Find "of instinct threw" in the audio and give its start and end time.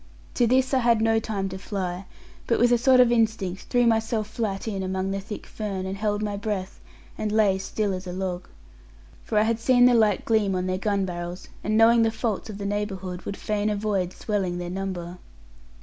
2.99-3.85